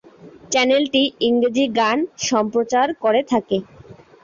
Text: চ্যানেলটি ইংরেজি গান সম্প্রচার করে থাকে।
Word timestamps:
চ্যানেলটি 0.51 1.03
ইংরেজি 1.27 1.65
গান 1.79 1.97
সম্প্রচার 2.27 2.87
করে 3.03 3.21
থাকে। 3.31 3.57